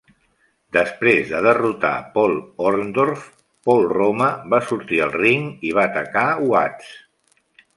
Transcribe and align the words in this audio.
Després 0.75 1.33
de 1.33 1.41
derrotar 1.47 1.91
Paul 2.15 2.33
Orndorff, 2.71 3.27
Paul 3.69 3.85
Roma 3.99 4.31
va 4.55 4.63
sortir 4.71 5.03
al 5.07 5.15
ring 5.19 5.47
i 5.71 5.75
va 5.81 5.85
atacar 5.91 6.25
Watts. 6.55 6.91